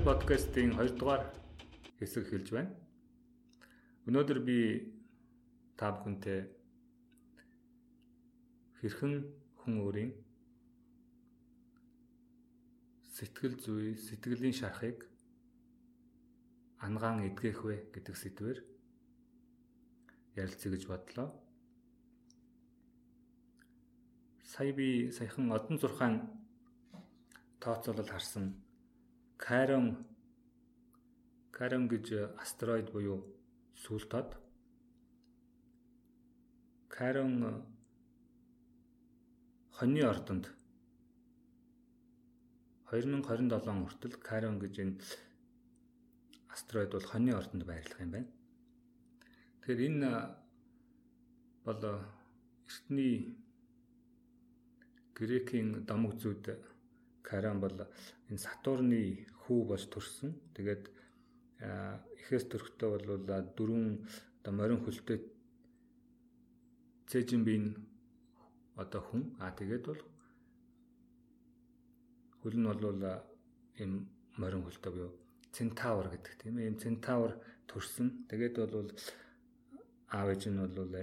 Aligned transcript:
Сэхэрэл 0.00 0.16
подкастын 0.16 0.70
2 0.80 0.96
дугаар 0.96 1.22
хэсэг 2.00 2.24
хэлж 2.32 2.48
байна. 2.56 2.72
Өнөөдөр 4.08 4.38
би 4.48 4.58
та 5.76 5.92
бүхэнтэй 5.92 6.40
хэрхэн 8.80 9.14
хүн 9.60 9.74
өөрийн 9.84 10.12
сэтгэл 13.12 13.60
зүй, 13.60 13.92
сэтгэлийн 14.00 14.56
шарахыг 14.56 15.04
ангаан 16.80 17.20
эдгэх 17.28 17.60
вэ 17.60 17.92
гэдэг 17.92 18.16
сэдвээр 18.16 18.58
ярилцъя 20.40 20.70
гэж 20.72 20.82
бодлоо. 20.88 21.28
Сая 24.48 24.72
би 24.72 25.12
саяхан 25.12 25.52
одон 25.52 25.76
зурхаан 25.76 26.24
тооцоолол 27.60 28.08
харсан 28.08 28.69
Chiron 29.40 29.86
Chiron 31.56 31.84
гэж 31.92 32.06
астероид 32.42 32.92
буюу 32.92 33.18
сүүлтод 33.82 34.36
Chiron 36.94 37.34
хоньны 39.76 40.02
ордонд 40.12 40.44
2027 42.92 43.84
хүртэл 43.86 44.14
Chiron 44.26 44.56
гэж 44.60 44.74
энэ 44.84 44.96
астероид 46.54 46.92
бол 46.92 47.06
хоньны 47.12 47.32
ордонд 47.32 47.64
байрлах 47.64 48.00
юм 48.04 48.12
байна. 48.12 48.30
Тэгэхээр 49.64 49.80
энэ 49.88 50.10
бол 51.64 51.80
эртний 52.68 53.16
грекийн 55.14 55.84
домог 55.88 56.12
зүйд 56.20 56.44
Каран 57.22 57.60
бол 57.60 57.76
энэ 58.28 58.42
Сатурны 58.44 59.26
хүү 59.42 59.60
болж 59.70 59.84
төрсөн. 59.92 60.30
Тэгээд 60.56 60.84
эхээс 61.60 62.44
төрхтөө 62.48 62.88
бол 62.94 63.04
дөрвөн 63.56 63.86
одоо 64.40 64.52
морин 64.54 64.80
хөлтэй 64.84 65.18
цэжинбийн 67.10 67.66
одоо 68.82 69.00
хүн 69.08 69.22
аа 69.42 69.52
тэгээд 69.58 69.84
бол 69.88 70.02
хөл 72.40 72.56
нь 72.58 72.68
бол 72.68 72.80
ийм 73.82 73.92
морин 74.40 74.64
хөлтэй 74.64 74.92
буюу 74.92 75.12
центавр 75.56 76.06
гэдэг 76.10 76.34
тийм 76.40 76.54
ээ. 76.58 76.68
Ийм 76.68 76.76
центавр 76.82 77.32
төрсөн. 77.68 78.08
Тэгээд 78.30 78.54
бол 78.74 78.90
аав 80.16 80.28
ээж 80.32 80.42
нь 80.48 80.60
бол 80.60 80.94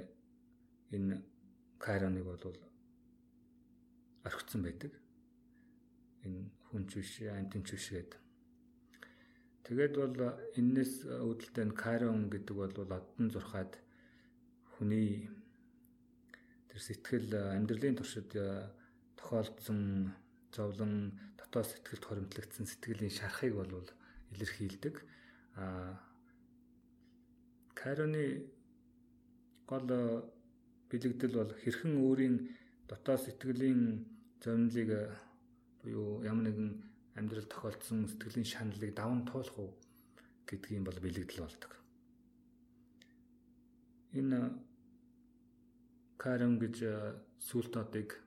энэ 0.95 1.15
Кайроныг 1.83 2.25
бол 2.25 2.57
орхицсан 4.27 4.61
байдаг 4.65 4.91
энэ 6.27 6.51
хүнч 6.69 6.89
биш 6.99 7.11
антинч 7.23 7.71
биш 7.71 7.87
гэдэг. 7.95 8.19
Тэгээд 9.67 9.93
бол 9.99 10.15
энэс 10.59 11.03
үүдэлтэй 11.07 11.65
нь 11.67 11.75
Карон 11.75 12.27
гэдэг 12.31 12.55
бол 12.55 12.71
оддон 12.71 13.27
зурхаад 13.31 13.75
хүний 14.75 15.27
тэр 16.69 16.79
сэтгэл 16.83 17.31
амьдралын 17.55 17.99
туршид 17.99 18.31
тохиолдсон 19.19 20.13
зовлон 20.55 20.93
дотоод 21.39 21.67
сэтгэлд 21.67 22.03
хоримтлагдсан 22.07 22.65
сэтгэлийн 22.67 23.11
шарахыг 23.11 23.53
бол 23.59 23.71
илэрхийлдэг. 24.31 24.95
А 25.59 25.99
Кароны 27.75 28.47
гол 29.67 29.87
бэлэгдэл 30.89 31.33
бол 31.39 31.51
хэрхэн 31.59 31.93
өөрийн 31.99 32.35
дотоод 32.87 33.19
сэтгэлийн 33.25 33.81
зовнилыг 34.39 34.89
буюу 35.87 36.19
ямар 36.27 36.51
нэгэн 36.51 36.83
амьдрал 37.15 37.47
тохиолдсон 37.47 38.11
сэтгэлийн 38.11 38.51
шаналлыг 38.51 38.91
даван 38.95 39.23
туулах 39.23 39.55
уу 39.55 39.71
гэдгийн 40.47 40.83
бол 40.83 40.99
бэлэгдэл 40.99 41.43
болдог. 41.43 41.71
Энэ 44.19 44.39
Карен 46.19 46.59
гэж 46.59 46.75
сүүлтодыг 47.39 48.19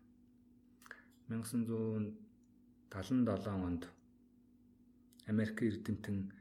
1977 1.28 3.68
онд 3.68 3.82
Америк 5.28 5.62
эрдэмтэн 5.62 6.32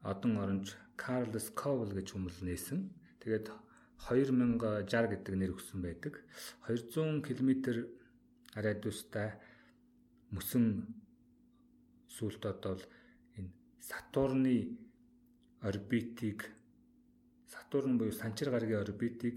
одон 0.00 0.32
оронж 0.40 0.72
Карлс 0.96 1.52
Ковл 1.52 1.92
гэж 1.92 2.16
хүмүүс 2.16 2.40
нээсэн. 2.48 2.88
Тэгээд 3.20 3.52
2060 4.08 4.88
гэдэг 5.12 5.34
нэр 5.36 5.52
өгсөн 5.52 5.84
байдаг. 5.84 6.24
200 6.66 7.22
км 7.26 7.50
радиустай 8.54 9.32
мөсөн 10.34 10.64
сүлд 12.14 12.42
одоо 12.52 12.74
энэ 13.38 13.50
Сатурны 13.88 14.56
орбитыг 15.68 16.38
Сатурн 17.52 17.98
буюу 17.98 18.12
санчир 18.12 18.48
гарагийн 18.50 18.82
орбитыг 18.84 19.36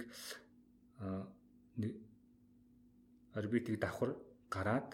орбитыг 3.40 3.76
давхар 3.80 4.12
гараад 4.50 4.90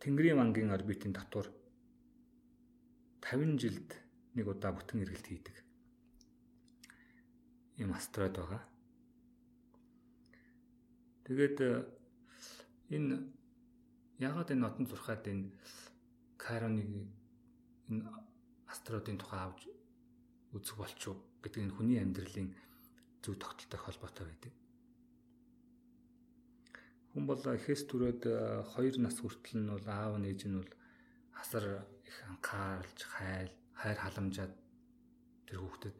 Тэнгэрийн 0.00 0.38
мангийн 0.38 0.70
орбитын 0.76 1.12
татвар 1.12 1.46
50 3.20 3.60
жилд 3.62 3.90
нэг 4.34 4.46
удаа 4.48 4.72
бүтэн 4.72 5.02
эргэлт 5.04 5.26
хийдэг. 5.28 5.56
Ийм 7.76 7.92
астероид 7.92 8.34
байгаа. 8.38 8.62
Тэгээд 11.24 11.56
энэ 12.96 13.16
ягаад 14.20 14.52
энэ 14.52 14.62
нотон 14.62 14.86
зурхаад 14.86 15.24
энэ 15.32 15.48
Кароныг 16.36 16.88
энэ 17.88 18.04
астероидын 18.72 19.18
тухай 19.20 19.40
авч 19.44 19.60
үзэх 20.56 20.76
болчих 20.76 21.16
гэдэг 21.42 21.60
энэ 21.64 21.76
хүний 21.76 21.98
амьдралын 22.00 22.48
зөв 23.22 23.34
тогтолтой 23.40 23.80
холбоотой 23.80 24.24
байдаг. 24.28 24.52
Хүн 27.12 27.24
бол 27.26 27.42
эхээс 27.42 27.82
түрээд 27.90 28.22
2 28.76 29.02
нас 29.02 29.16
хүртэл 29.18 29.60
нь 29.60 29.72
бол 29.72 29.86
аав 29.88 30.14
нээж 30.20 30.40
нь 30.46 30.58
бол 30.60 30.72
асар 31.40 31.64
их 32.08 32.16
анхааралж 32.30 33.00
хайл 33.14 33.52
хайр 33.80 33.98
халамжаад 34.00 34.52
тэр 35.46 35.58
хүүхдэд 35.60 35.96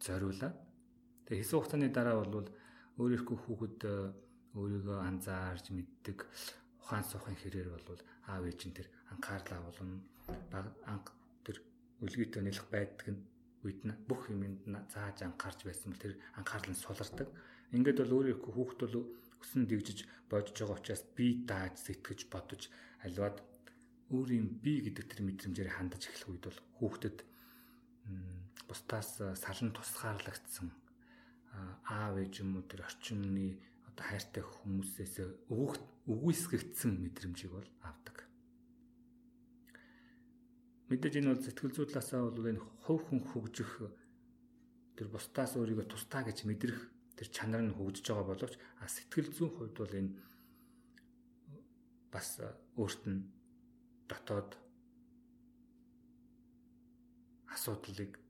зориулаад 0.00 0.56
тэгээ 1.26 1.40
хэсэг 1.42 1.56
хугацааны 1.58 1.88
дараа 1.90 2.16
бол 2.22 2.48
өөрийнхөө 3.00 3.36
хүүхэд 3.44 3.78
өөрийгөө 4.56 4.98
анзаарж 5.08 5.66
мэддэг 5.76 6.18
ухаан 6.86 7.02
суухын 7.02 7.34
хэрээр 7.34 7.68
бол 7.74 8.00
аав 8.30 8.46
ээж 8.46 8.60
нь 8.70 8.76
тэр 8.78 8.86
анхаарлаа 9.10 9.60
болон 9.66 9.90
анх 10.86 11.06
тэр 11.42 11.58
үлгийтэй 11.98 12.42
нэлэх 12.46 12.66
байдаг 12.70 13.06
нь 13.10 13.20
үед 13.66 13.82
нь 13.82 13.98
бүх 14.06 14.30
юмд 14.30 14.62
зааж 14.94 15.26
анхаарч 15.26 15.66
байсан 15.66 15.90
бол 15.90 16.04
тэр 16.06 16.14
анхаарал 16.38 16.70
нь 16.70 16.78
сулардаг. 16.78 17.28
Ингээд 17.74 17.98
бол 18.06 18.14
өөрөө 18.22 18.38
хүүхд 18.54 18.78
бол 18.86 18.96
өсөн 19.42 19.66
дэгжиж 19.66 20.06
бодож 20.30 20.54
байгаа 20.54 20.78
учраас 20.78 21.02
би 21.18 21.26
дааж 21.50 21.74
сэтгэж 21.82 22.20
бодож 22.30 22.62
аливаад 23.02 23.42
өөрийн 24.14 24.46
би 24.62 24.72
гэдэг 24.86 25.04
тэр 25.10 25.20
мэдрэмжээр 25.26 25.74
хандаж 25.74 26.02
эхлэх 26.06 26.30
үед 26.30 26.44
бол 26.46 26.60
хүүхдэд 26.78 27.18
бусдаас 28.70 29.10
салан 29.42 29.70
тусгаарлагдсан 29.74 30.70
аав 31.90 32.14
ээж 32.22 32.46
юм 32.46 32.62
уу 32.62 32.64
тэр 32.70 32.86
орчимны 32.86 33.58
одоо 33.96 34.04
хайртай 34.12 34.44
хүмүүсээс 34.44 35.48
өгөх 35.48 35.80
үгүйсгэгдсэн 36.04 37.00
мэдрэмжийг 37.00 37.52
бол 37.56 37.70
авдаг. 37.80 38.28
Мэдээж 40.92 41.14
энэ 41.16 41.32
бол 41.32 41.40
сэтгэл 41.40 41.72
зүй 41.72 41.86
талаасаа 41.88 42.28
бол 42.28 42.44
энэ 42.44 42.60
хувь 42.84 43.08
хүн 43.08 43.24
хөгжих 43.24 43.72
тэр 45.00 45.08
бусдаас 45.08 45.56
өөрийгөө 45.56 45.88
тусдаа 45.88 46.28
гэж 46.28 46.44
мэдрэх 46.44 46.76
тэр 47.16 47.28
чанар 47.32 47.64
нь 47.64 47.72
хөгжиж 47.72 48.04
байгаа 48.04 48.36
боловч 48.36 48.54
а 48.80 48.84
сэтгэл 48.84 49.32
зүйн 49.32 49.52
хувьд 49.56 49.76
бол 49.80 49.94
энэ 49.96 50.12
бас 52.12 52.28
өөрт 52.76 53.02
нь 53.08 53.24
дотоод 54.12 54.60
асуудлыг 57.48 58.20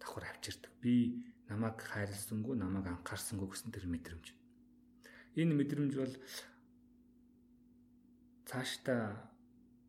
давхар 0.00 0.24
авчирдаг. 0.32 0.72
Би 0.80 1.28
намайг 1.52 1.76
хайрласангүй, 1.76 2.56
намайг 2.56 2.88
анхаарсангүй 2.88 3.52
гэсэн 3.52 3.68
тэр 3.68 3.84
мэдрэмж. 3.92 4.43
Энэ 5.34 5.54
мэдрэмж 5.58 5.92
бол 5.98 6.14
цаашдаа 8.46 9.34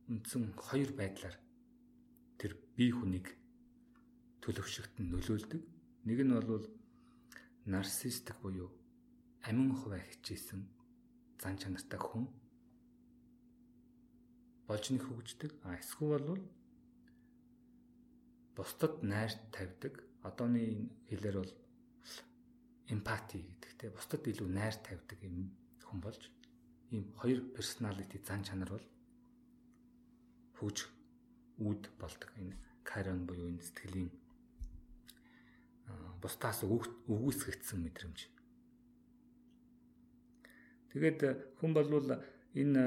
үндсэн 0.10 0.58
хоёр 0.58 0.90
байдлаар 0.98 1.38
тэр 2.42 2.58
бие 2.74 2.90
хүнийг 2.98 3.28
төлөвшөгт 4.42 4.98
нь 4.98 5.10
нөлөөлдөг. 5.14 5.62
Нэг 6.10 6.20
нь 6.26 6.34
бол 6.34 6.66
нарциссик 7.70 8.42
буюу 8.42 8.74
амин 9.46 9.70
хуваа 9.78 10.02
хичээсэн 10.02 10.62
зан 11.42 11.56
чанартай 11.62 12.02
хүн 12.02 12.26
болж 14.66 14.86
нэг 14.90 15.04
хөгждөг. 15.06 15.52
А 15.62 15.78
эсвэл 15.78 16.26
бол 16.26 16.44
бусдад 18.58 18.94
найр 19.06 19.34
тавьдаг. 19.54 19.94
Одооны 20.26 20.90
хэлээр 21.10 21.38
бол 21.38 21.54
эмпати 22.94 23.42
гэдэг 23.42 23.72
те 23.80 23.90
бусдад 23.90 24.24
илүү 24.28 24.50
найр 24.50 24.76
тавьдаг 24.86 25.20
юм 25.26 25.52
хүн 25.86 26.00
болж 26.06 26.22
ийм 26.92 27.06
хоёр 27.20 27.40
персоналити 27.56 28.22
зан 28.28 28.44
чанар 28.44 28.70
бол 28.70 28.86
хөгж 30.58 30.78
үүд 31.60 31.84
болдог. 32.00 32.32
Энэ 32.38 32.56
карон 32.84 33.26
буюу 33.26 33.50
энэ 33.50 33.66
сэтгэлийн 33.66 34.12
бусдаас 36.22 36.64
өгөөсгөгдсөн 36.66 37.80
мэдрэмж. 37.84 38.20
Тэгээд 40.92 41.20
хүн 41.60 41.72
болвол 41.74 42.08
энэ 42.54 42.84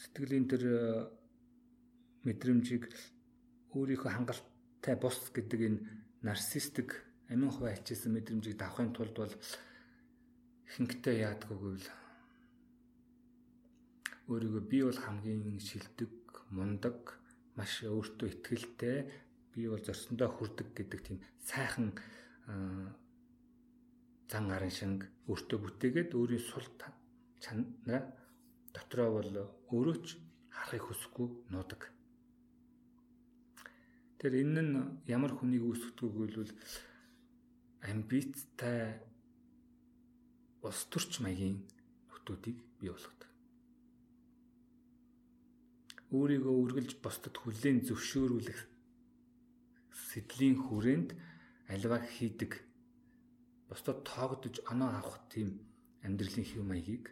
сэтгэлийн 0.00 0.46
тэр 0.50 0.64
мэдрэмжийг 2.26 2.84
өөрийнхөө 3.76 4.10
хангалттай 4.12 4.96
бус 5.00 5.18
гэдэг 5.32 5.60
энэ 5.68 5.80
нарциссик 6.26 6.90
амин 7.32 7.50
хувай 7.54 7.72
ачаасан 7.78 8.12
мэдрэмжийг 8.14 8.56
давахын 8.58 8.90
тулд 8.94 9.16
бол 9.18 9.34
ихэнхдээ 10.68 11.16
яадаггүй 11.26 11.58
гэвэл 11.62 11.88
өөрийгөө 14.30 14.62
би 14.70 14.78
бол 14.82 15.00
хамгийн 15.06 15.62
шилдэг, 15.62 16.12
мундаг, 16.50 16.98
маш 17.54 17.72
өөртөө 17.86 18.26
ихтгэлтэй, 18.30 18.98
би 19.54 19.70
бол 19.70 19.82
зорсондоо 19.86 20.28
хүрдэг 20.34 20.68
гэдэг 20.74 21.00
тийм 21.06 21.18
сайхан 21.46 21.94
зан 24.30 24.44
гарын 24.50 24.74
шинг 24.78 25.00
өөртөө 25.30 25.58
бүтээгээд 25.62 26.10
өөрийн 26.18 26.42
сул 26.42 26.66
чанараа 27.42 28.02
дотроо 28.74 29.08
бол 29.16 29.30
өөрөө 29.70 29.96
ч 30.02 30.18
харахыг 30.50 30.84
хүсэхгүй 30.90 31.26
нуудаг. 31.54 31.95
Тэр 34.18 34.32
энэ 34.42 34.62
нь 34.64 34.74
ямар 35.06 35.32
хүнийг 35.36 35.64
үүсгэдэг 35.64 36.12
вэ? 36.16 36.44
амбицтай 37.90 38.98
улс 40.66 40.82
төрч 40.90 41.20
маягийн 41.22 41.62
нөтүүдийг 42.26 42.58
бий 42.78 42.90
болгодог. 42.90 43.30
Өөрийгөө 46.10 46.54
үргэлж 46.64 46.92
бусдад 47.04 47.34
хүлээн 47.38 47.86
зөвшөөрүүлэх 47.86 48.60
сэдлийн 50.08 50.56
хүрээнд 50.64 51.10
альваг 51.70 52.02
хийдэг 52.16 52.52
бусдад 53.68 53.98
тоогдож 54.02 54.56
оноо 54.70 54.90
авах 54.98 55.18
тийм 55.30 55.48
амьдралын 56.06 56.46
хэв 56.46 56.62
маягийг 56.66 57.04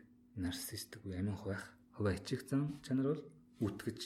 нарциссик 0.42 1.02
буюу 1.02 1.18
амин 1.18 1.38
хуваах 1.38 1.64
хуваа 1.94 2.14
ичигцэн 2.18 2.62
чанар 2.84 3.06
бол 3.10 3.22
үүтгэж 3.62 4.00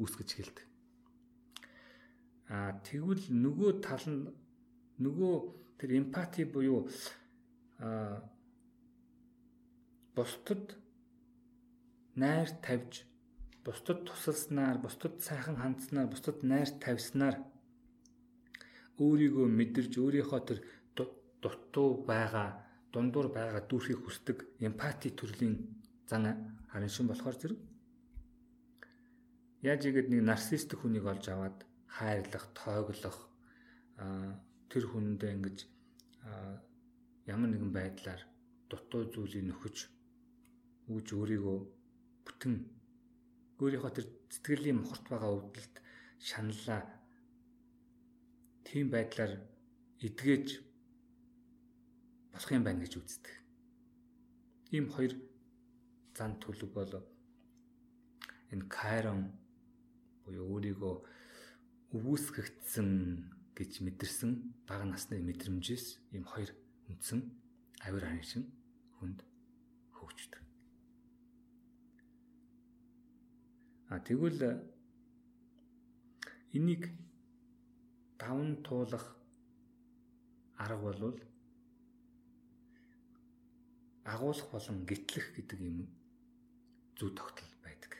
үүсгэж 0.00 0.28
хэлдэг. 0.36 0.69
А 2.50 2.74
тэгвэл 2.82 3.30
нөгөө 3.30 3.72
тал 3.86 4.04
нь 4.10 4.26
нөгөө 4.98 5.34
тэр 5.78 5.90
эмпати 6.02 6.44
буюу 6.44 6.90
а 7.78 8.26
бусдад 10.18 10.74
найр 12.18 12.50
тавьж 12.66 13.06
бусдад 13.64 14.02
тусалснаар 14.04 14.76
бусдад 14.82 15.22
сайхан 15.22 15.56
хандснаар 15.62 16.10
бусдад 16.10 16.42
найр 16.42 16.70
тавьснаар 16.82 17.36
өөрийгөө 18.98 19.46
мэдэрж 19.58 19.92
өөрийнхөө 20.02 20.40
тэр 20.48 20.58
дутуу 21.42 22.04
байгаа 22.10 22.48
дундуур 22.92 23.28
байгаа 23.32 23.62
дүүрхийг 23.70 24.00
хүсдэг 24.02 24.38
эмпати 24.66 25.08
төрлийн 25.14 25.54
зан 26.08 26.24
харин 26.72 26.92
шин 26.92 27.06
болохоор 27.08 27.36
зэрэг? 27.38 27.60
Яаж 29.62 29.82
игээд 29.86 30.08
нэг 30.10 30.20
нарциссик 30.26 30.80
хүнийг 30.80 31.06
олж 31.06 31.24
аваад 31.30 31.69
хайрлах, 31.96 32.46
тооглох 32.58 33.18
тэр 34.70 34.84
хүндээ 34.90 35.30
ингэж 35.36 35.58
ямар 37.26 37.50
нэгэн 37.50 37.72
байдлаар 37.78 38.22
дутуу 38.70 39.02
зүйлийг 39.12 39.44
нөхөж 39.46 39.76
үүж 40.92 41.06
өөрийгөө 41.18 41.58
бүтэн 42.24 42.54
өөрийнхөө 43.62 43.92
тэр 43.96 44.06
сэтгэлийн 44.34 44.78
мохорт 44.80 45.04
байгаа 45.10 45.30
өвдөлт 45.36 45.74
шаналлаа 46.28 46.80
тийм 48.66 48.86
байдлаар 48.94 49.32
эдгэж 50.06 50.46
болох 52.32 52.50
юм 52.56 52.64
байна 52.64 52.82
гэж 52.82 52.94
үздэг. 53.00 53.34
Ийм 54.76 54.86
хоёр 54.94 55.12
зан 56.16 56.32
төлөв 56.42 56.70
бол 56.74 56.92
энэ 58.52 58.70
кайрон 58.76 59.20
буюу 60.24 60.46
өөрийгөө 60.54 60.94
өвөөсгөгдсөн 61.90 62.90
гэж 63.58 63.82
мэдэрсэн 63.82 64.30
бага 64.68 64.86
насны 64.86 65.18
мэдрэмжээс 65.18 66.14
ийм 66.14 66.24
хоёр 66.24 66.54
үндсэн 66.86 67.20
авир 67.82 68.04
харин 68.06 68.46
хүнд 68.96 69.20
хөгждөг. 69.96 70.42
А 73.90 73.98
тэгвэл 73.98 74.62
энийг 76.54 76.94
давн 78.18 78.62
туулах 78.62 79.16
арга 80.56 80.94
бол 80.94 81.18
агуулах 84.04 84.46
болон 84.50 84.86
гитлэх 84.86 85.26
гэдэг 85.34 85.58
юм 85.58 85.90
зүй 86.98 87.10
тогтол 87.18 87.50
байдаг. 87.64 87.92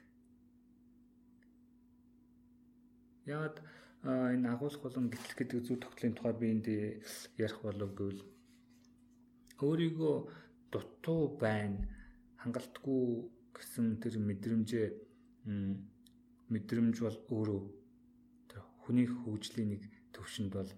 Яагаад 3.27 3.59
энэ 4.05 4.49
агуулх 4.49 4.81
болон 4.81 5.13
гитлэх 5.13 5.37
гэдэг 5.37 5.61
зүйл 5.61 5.85
тогтлын 5.85 6.17
тухай 6.17 6.33
би 6.33 6.47
энд 6.55 6.67
ярих 7.37 7.61
болов 7.61 7.91
гэвэл 7.93 8.23
өөрийгөө 9.61 10.17
дутуу 10.73 11.37
байна. 11.37 11.85
Хангалтгүй 12.41 13.29
гэсэн 13.53 14.01
тэр 14.01 14.17
мэдрэмжээ 14.25 14.87
мэдрэмж 16.49 16.97
бол 17.05 17.19
өөрөө. 17.29 17.63
Тэр 18.49 18.61
хүний 18.81 19.05
хөгжлийн 19.05 19.69
нэг 19.77 19.83
төвшөнд 20.17 20.53
бол 20.57 20.73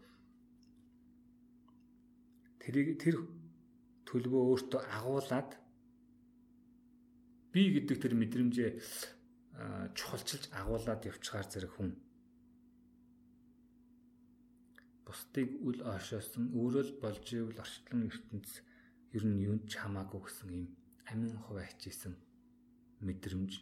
тэрийг 2.58 2.98
тэр 2.98 3.22
төлөвөө 4.02 4.42
өөртөө 4.50 4.82
агуулад 4.98 5.50
би 7.54 7.62
гэдэг 7.70 7.98
тэр 8.02 8.14
мэдрэмжээ 8.18 8.70
чухалчилж 9.94 10.50
агуулад 10.58 11.06
явчихаар 11.06 11.46
зэрэг 11.46 11.72
хүн 11.78 11.94
бусдыг 15.12 15.60
үл 15.60 15.84
ойшоосон 15.84 16.56
өөрөө 16.56 16.84
л 16.88 16.92
болж 17.04 17.26
ивэл 17.36 17.60
орчлон 17.60 18.08
ертөнц 18.08 18.48
ер 19.12 19.24
нь 19.28 19.44
юунд 19.44 19.68
ч 19.68 19.76
хамаагүй 19.76 20.24
гэсэн 20.24 20.48
юм. 20.56 20.66
Амин 21.04 21.36
хуваа 21.36 21.68
хичээсэн 21.68 22.16
мэдрэмж. 23.04 23.52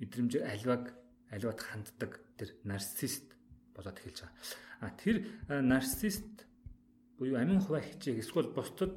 Мэдрэмж 0.00 0.32
альваг 0.40 0.96
альваад 1.28 1.60
ханддаг 1.60 2.12
тэр 2.40 2.56
нарцист 2.64 3.28
болоод 3.76 4.00
эхэлж 4.00 4.24
байгаа. 4.24 4.40
А 4.80 4.88
тэр 4.96 5.16
нарцист 5.52 6.48
буюу 7.20 7.36
амин 7.36 7.60
хуваа 7.60 7.84
хичээх 7.84 8.24
эсвэл 8.24 8.56
бусдад 8.56 8.96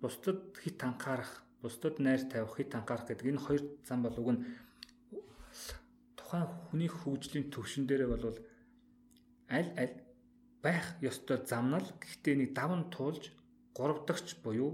бусдад 0.00 0.56
хит 0.64 0.80
анхаарах, 0.80 1.44
бусдад 1.60 2.00
найр 2.00 2.24
тавих, 2.24 2.56
хит 2.56 2.72
анхаарах 2.72 3.08
гэдэг 3.08 3.36
энэ 3.36 3.44
хоёр 3.44 3.62
зам 3.84 4.00
болов 4.00 4.32
нь 4.32 4.44
тухайн 6.34 6.50
хүний 6.70 6.90
хөгжлийн 6.90 7.50
төвшин 7.50 7.86
дээрээ 7.86 8.10
бол 8.10 8.24
аль 9.56 9.70
аль 9.82 9.96
байх 10.64 10.86
ёстой 11.00 11.38
замнал 11.46 11.86
гэхдээ 12.02 12.34
нэг 12.38 12.50
даван 12.58 12.90
туулж 12.90 13.30
гурав 13.76 13.98
дахьч 14.06 14.28
буюу 14.42 14.72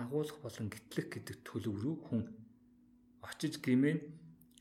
агуулах 0.00 0.38
болон 0.42 0.70
гитлэх 0.70 1.06
гэдэг 1.10 1.36
төлөв 1.48 1.74
рүү 1.82 1.96
хүн 2.06 2.22
очиж 3.28 3.58
гимэн 3.64 3.98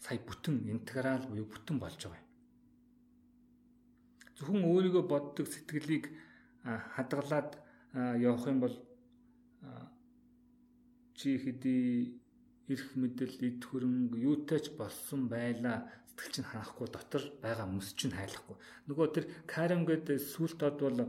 сая 0.04 0.20
бүтэн 0.28 0.56
интеграл 0.74 1.26
буюу 1.30 1.46
бүтэн 1.54 1.78
болж 1.80 2.02
байгаа 2.02 2.22
юм. 2.22 2.30
Зөвхөн 4.36 4.64
өөрийгөө 4.72 5.04
боддог 5.14 5.48
сэтгэлийг 5.50 6.06
хадгалаад 6.96 7.50
явах 8.28 8.46
юм 8.50 8.60
бол 8.64 8.76
чи 11.18 11.38
хэдий 11.44 12.24
эрх 12.72 12.96
мэдэл, 12.96 13.36
эд 13.48 13.62
хөрөнгө 13.68 14.18
юутай 14.24 14.60
ч 14.64 14.72
болсон 14.80 15.28
байла 15.28 15.92
сэтгэл 16.14 16.34
чинь 16.34 16.50
ханахгүй 16.50 16.88
дотор 16.88 17.24
байгаа 17.42 17.68
мөс 17.68 17.94
чинь 17.98 18.14
хайлахгүй. 18.14 18.56
Нөгөө 18.88 19.08
тэр 19.14 19.26
карем 19.50 19.82
гэдэг 19.86 20.18
сүлт 20.22 20.62
од 20.62 20.78
бол 20.80 21.00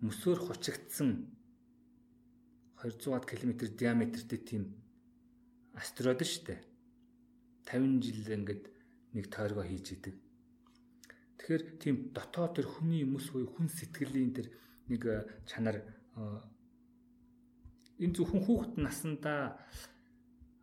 мөсөөр 0.00 0.38
хучигдсан 0.46 1.10
200-аад 2.80 3.24
км 3.26 3.50
диаметртэй 3.74 4.40
тийм 4.40 4.62
астероид 5.74 6.22
шүү 6.22 6.42
дээ. 6.48 6.60
50 7.66 8.04
жил 8.04 8.30
ингээд 8.38 8.64
нэг 9.14 9.24
тойргоо 9.28 9.64
хийж 9.66 9.86
идэг. 9.96 10.14
Тэгэхээр 11.38 11.62
тийм 11.82 11.96
дотоод 12.14 12.56
тэр 12.56 12.66
хүний 12.70 13.04
мөс 13.04 13.28
буюу 13.34 13.50
хүн 13.52 13.68
сэтгэлийн 13.68 14.32
тэр 14.32 14.48
нэг 14.88 15.02
чанар 15.48 15.82
энэ 17.98 18.14
зөвхөн 18.14 18.42
хүүхэд 18.44 18.74
насандаа 18.80 19.58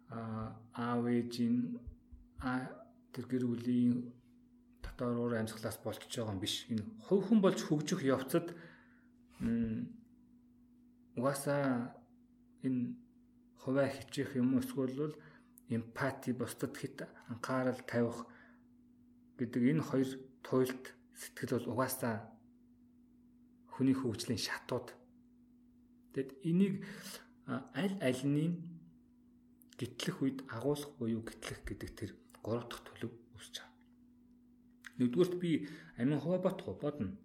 аав 0.10 1.03
ээжийн 1.06 1.80
тэр 3.13 3.25
гэр 3.32 3.44
бүлийн 3.48 4.13
дотор 4.84 5.15
уур 5.18 5.34
амьсгалаас 5.36 5.77
болчихж 5.84 6.13
байгаа 6.18 6.34
юм 6.34 6.41
биш. 6.41 6.56
Энэ 6.72 6.84
хувь 7.06 7.25
хүн 7.27 7.39
болж 7.41 7.60
хөгжих 7.63 8.01
явцад 8.03 8.48
угаасаа 11.18 11.96
энэ 12.65 12.96
хуваа 13.62 13.88
хичээх 13.89 14.38
юм 14.41 14.60
эсвэл 14.60 15.15
эмпати 15.75 16.32
бусдад 16.32 16.74
хит 16.77 16.98
анхаарал 17.32 17.82
тавих 17.91 18.18
гэдэг 19.38 19.63
энэ 19.72 19.84
хоёр 19.89 20.10
туйлд 20.46 20.84
сэтгэл 21.20 21.53
бол 21.58 21.72
угаасаа 21.74 22.15
хүний 23.74 23.96
хөгжлийн 23.98 24.41
шатууд. 24.41 24.88
Тэгэд 26.13 26.30
энийг 26.50 26.75
аль 27.48 27.98
альнийг 28.08 28.53
гитлэх 29.81 30.21
үед 30.21 30.39
агуулах 30.53 30.93
буюу 31.01 31.25
гитлэх 31.25 31.65
гэдэг 31.65 31.89
тэр 31.97 32.11
гурав 32.45 32.69
дахь 32.69 32.85
төлөв 32.85 33.11
үүсэж 33.33 33.55
байгаа. 33.57 33.73
Нэгдүгürt 35.01 35.33
би 35.41 35.51
амин 35.97 36.21
хуваа 36.21 36.41
бодох 36.45 36.77
бодно. 36.77 37.17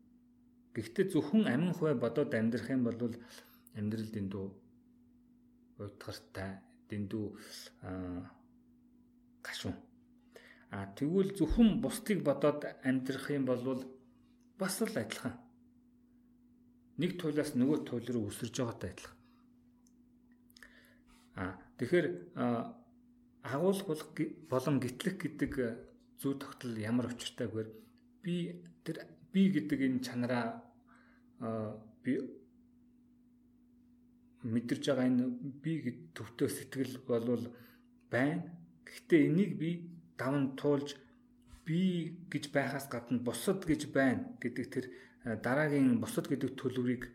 Гэхдээ 0.72 1.12
зөвхөн 1.12 1.44
амин 1.52 1.76
хуваа 1.76 1.96
бодоод 2.00 2.32
амьдрах 2.32 2.72
юм 2.72 2.88
бол 2.88 2.96
амьдрал 3.76 4.08
дэндүү 4.16 4.46
уйтгартай 5.84 6.52
дэндүү 6.88 7.26
гашуун. 9.44 9.76
А 10.72 10.88
тэгвэл 10.96 11.36
зөвхөн 11.36 11.80
бусдыг 11.84 12.24
бодоод 12.24 12.64
амьдрах 12.88 13.28
юм 13.36 13.44
бол 13.44 13.84
бас 14.56 14.80
л 14.80 14.96
адилхан. 14.96 15.36
Нэг 16.96 17.20
туйлаас 17.20 17.52
нөгөө 17.52 17.78
туйл 17.84 18.08
руу 18.08 18.32
өсөрж 18.32 18.56
байгаатай 18.56 18.90
адилхан. 18.96 19.16
А 21.36 21.44
тэгэхээр 21.78 22.06
агуулгах 23.52 24.10
болон 24.50 24.76
гитлэх 24.80 25.16
гэдэг 25.20 25.52
зүй 26.20 26.34
тогтол 26.40 26.74
ямар 26.76 27.12
учиртайгээр 27.12 27.68
би 28.22 28.34
тэр 28.84 28.96
би 29.32 29.42
гэдэг 29.54 29.80
энэ 29.86 30.04
чанараа 30.06 30.46
би 32.02 32.12
мэдэрж 34.42 34.84
байгаа 34.88 35.06
энэ 35.10 35.26
би 35.62 35.72
төвтэй 36.16 36.48
сэтгэл 36.48 37.04
болвол 37.06 37.44
байна. 38.10 38.42
Гэхдээ 38.86 39.20
энийг 39.28 39.52
би 39.58 39.70
даван 40.18 40.56
туулж 40.56 40.96
би 41.66 41.80
гэж 42.30 42.44
байхаас 42.54 42.86
гадна 42.88 43.18
бусад 43.18 43.66
гэж 43.66 43.90
байна 43.92 44.38
гэдэг 44.40 44.66
тэр 44.70 44.86
дараагийн 45.44 45.98
бусад 46.00 46.30
гэдэг 46.30 46.54
төлөвийг 46.54 47.10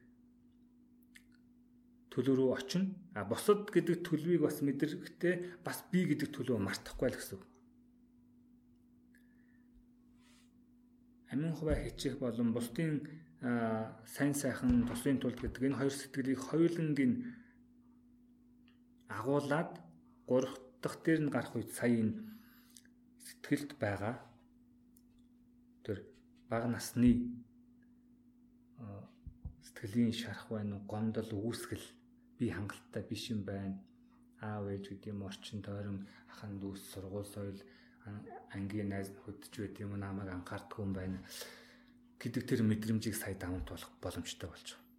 төлөв 2.12 2.36
рүү 2.36 2.52
очино. 2.60 2.92
А 3.16 3.24
бусад 3.24 3.72
гэдэг 3.72 4.04
төлөвийг 4.04 4.44
бас 4.44 4.60
мэдрэхдээ 4.60 5.64
бас 5.64 5.80
би 5.92 6.04
гэдэг 6.12 6.30
төлөв 6.36 6.60
мартахгүй 6.60 7.10
л 7.10 7.18
гэсэн. 7.18 7.40
Амин 11.32 11.56
хуваа 11.56 11.80
хичээх 11.80 12.20
болон 12.20 12.52
бусдын 12.52 13.08
сайн 13.42 14.36
сайхан 14.36 14.84
тусын 14.84 15.18
тулд 15.24 15.40
гэдэг 15.40 15.72
энэ 15.72 15.80
хоёр 15.80 15.96
сэтгэлийг 15.96 16.40
хоёулангийн 16.52 17.14
агуулад 19.08 19.80
гурав 20.28 20.60
дахь 20.84 21.00
дээр 21.04 21.20
нь 21.24 21.34
гарах 21.34 21.56
үед 21.56 21.72
сая 21.72 21.96
энэ 21.96 22.20
сэтгэлд 23.26 23.72
байгаа 23.80 24.16
тэр 25.88 26.04
бага 26.52 26.68
насны 26.68 27.12
сэтгэлийн 29.64 30.12
шарах 30.12 30.52
байна 30.52 30.76
уу 30.78 30.86
гомдол 30.92 31.32
үүсгэл 31.32 32.01
би 32.42 32.50
хангалттай 32.50 33.04
биш 33.06 33.30
юм 33.30 33.46
байна 33.46 33.78
аав 34.42 34.66
ээж 34.74 34.86
гэдэг 34.90 35.14
юм 35.14 35.22
орчин 35.30 35.62
тойрон 35.62 36.00
ахан 36.34 36.58
дүүс 36.62 36.82
сургууль 36.92 37.30
соёл 37.34 37.60
ангийн 38.56 38.90
найз 38.90 39.14
ч 39.52 39.56
гэдэг 39.62 39.86
юм 39.86 39.94
намайг 40.02 40.30
анхаарддаг 40.34 40.80
юм 40.82 40.94
байна 40.98 41.20
гэдэг 42.22 42.44
тэр 42.50 42.62
мэдрэмжийг 42.66 43.14
сая 43.14 43.36
даван 43.38 43.62
туулах 43.66 43.94
боломжтой 44.02 44.50
болж 44.50 44.68
байгаа. 44.74 44.90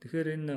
Тэгэхээр 0.00 0.28
энэ 0.36 0.54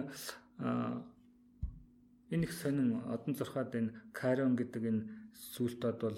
энэ 2.36 2.44
их 2.44 2.54
сонин 2.54 3.00
одон 3.08 3.34
зурхаад 3.36 3.72
энэ 3.80 3.96
Карон 4.12 4.60
гэдэг 4.60 4.84
энэ 4.92 5.08
сүлтод 5.56 5.98
бол 6.04 6.18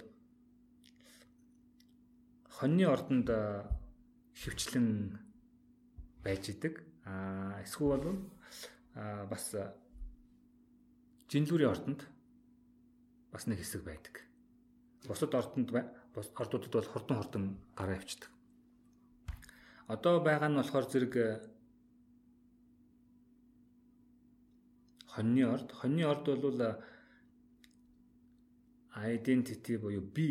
хоньны 2.58 2.86
ордонд 2.90 3.30
хөвчлэн 4.42 4.88
байж 6.24 6.50
идэг. 6.50 6.84
А 7.06 7.62
эсвэл 7.64 7.98
бол 8.02 8.18
бас 9.30 9.56
жинлүүрийн 11.32 11.72
ордонд 11.72 12.02
бас 13.32 13.48
нэг 13.48 13.60
хэсэг 13.60 13.84
байдаг 13.84 14.32
бусад 15.08 15.34
ордонд 15.34 15.70
ордуудад 16.14 16.74
бол 16.74 16.92
хурдан 16.94 17.18
хурдан 17.18 17.44
гараа 17.76 17.96
явчихдаг. 17.96 18.30
Одоо 19.88 20.22
байгаа 20.24 20.50
нь 20.50 20.60
болохоор 20.60 20.86
зэрэг 20.92 21.14
хоньны 25.14 25.44
орд. 25.54 25.70
Хоньны 25.72 26.04
орд 26.06 26.26
бол 26.46 26.60
identity 28.92 29.78
буюу 29.82 30.04
би 30.04 30.28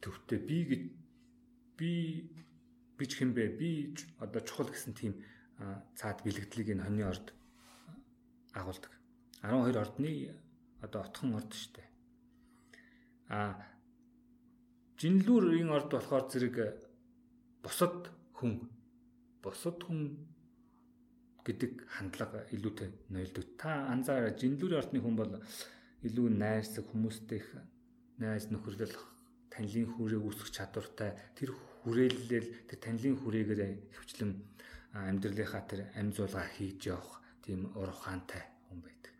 төвтэй 0.00 0.38
би 0.38 0.58
гэж 0.70 0.82
би 1.78 1.90
бич 2.98 3.18
хэмбэ 3.18 3.44
би 3.58 3.94
одоо 4.18 4.40
чухал 4.42 4.70
гэсэн 4.70 4.94
тийм 4.94 5.14
цаад 5.98 6.22
бэлэгдлийг 6.24 6.74
энэ 6.74 6.84
хоньны 6.84 7.04
орд 7.06 7.26
агуулдаг. 8.54 8.92
12 9.42 9.76
ордны 9.76 10.12
одоо 10.80 11.00
отхон 11.02 11.34
орд 11.38 11.50
шүү 11.52 11.72
дээ. 11.74 11.88
А 13.28 13.38
жинлүүрийн 15.00 15.70
орд 15.70 15.90
болохоор 15.90 16.26
зэрэг 16.30 16.56
босод 17.62 18.10
хүн 18.36 18.52
босод 19.42 19.78
хүн 19.84 20.00
гэдэг 21.44 21.72
хандлага 21.94 22.46
илүүтэй 22.54 22.88
ноёлдог. 23.12 23.44
Та 23.60 23.90
анзаараа 23.92 24.32
жинлүүрийн 24.40 24.80
ордны 24.80 24.98
хүн 25.00 25.16
бол 25.18 25.32
илүү 26.06 26.26
найрсаг 26.30 26.84
хүмүүстэй 26.88 27.38
их 27.42 27.48
найз 28.18 28.48
нөхөрлөл 28.48 28.96
танилын 29.54 29.86
хүрээ 29.94 30.20
үүсгэх 30.20 30.50
чадвартай 30.50 31.14
тэр 31.38 31.54
хүрээлэл 31.86 32.66
тэр 32.66 32.78
танилын 32.82 33.16
хүрээгээр 33.22 33.62
хөвчлэн 33.94 34.32
амьдралынхаа 34.94 35.62
тэр 35.70 35.80
амь 35.94 36.10
зуулгаа 36.10 36.46
хийж 36.50 36.90
явах 36.90 37.22
тийм 37.42 37.70
ур 37.78 37.90
ухаантай 37.94 38.42
хүн 38.66 38.80
байдаг. 38.82 39.12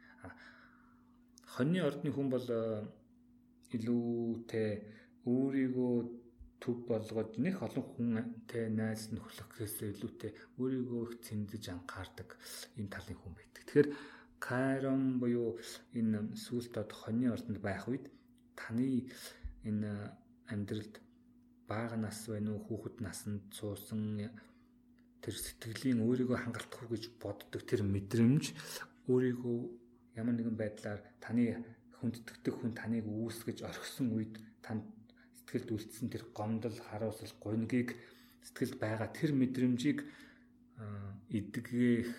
Хоньны 1.54 1.80
ордны 1.86 2.10
хүн 2.10 2.28
бол 2.34 2.48
илүүтэй 3.74 4.70
өөрийгөө 5.26 5.94
төв 6.62 6.76
болгоод 6.88 7.36
нэг 7.44 7.60
олон 7.66 7.84
хүнтэй 7.92 8.66
найз 8.72 9.12
нөхлөхөөс 9.12 9.76
илүүтэй 9.92 10.32
өөрийгөө 10.58 11.02
их 11.04 11.14
цэмдэж 11.26 11.64
анхаардаг 11.74 12.28
ийм 12.78 12.88
талын 12.88 13.18
хүн 13.20 13.34
байдаг. 13.36 13.62
Тэгэхээр 13.66 13.88
Кайрон 14.40 15.20
буюу 15.20 15.58
энэ 15.98 16.36
сүлтод 16.44 16.90
хоньны 16.92 17.32
ордонд 17.34 17.60
байх 17.60 17.84
үед 17.88 18.08
таны 18.56 19.08
энэ 19.68 19.90
амьдралд 20.52 20.94
бага 21.68 21.96
нас 21.96 22.18
байна 22.28 22.52
уу 22.52 22.64
хүүхэд 22.66 22.96
насанд 23.06 23.42
суусан 23.58 24.02
тэр 25.24 25.34
сэтгэлийн 25.34 26.04
өөрийгөө 26.04 26.38
хангалтах 26.40 26.84
гэж 26.92 27.04
боддог 27.22 27.62
тэр 27.64 27.80
мэдрэмж 27.94 28.44
өөрийгөө 29.08 29.58
ямар 30.20 30.34
нэгэн 30.36 30.56
байдлаар 30.60 31.00
таны 31.24 31.64
хүндтгэдэг 31.98 32.54
хүн 32.60 32.72
таныг 32.76 33.08
үүсгэж 33.08 33.64
орхисон 33.64 34.12
үед 34.12 34.36
танд 34.60 34.84
сэтгэлд 35.40 35.70
үлдсэн 35.72 36.08
тэр 36.12 36.24
гомдол, 36.36 36.76
харуулсал, 36.76 37.32
гунгийг 37.40 37.96
сэтгэлд 38.44 38.76
байгаа 38.76 39.08
тэр 39.08 39.32
мэдрэмжийг 39.32 40.04
эдгэх 41.32 42.10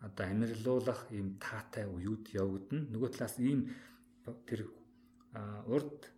одоо 0.00 0.24
амирлуулах 0.26 1.10
ийм 1.10 1.36
таатай 1.42 1.84
уюуд 1.84 2.30
явагдана. 2.32 2.88
Нөгөө 2.92 3.10
талаас 3.12 3.36
ийм 3.42 3.60
тэр 4.48 4.70
урд 5.66 6.15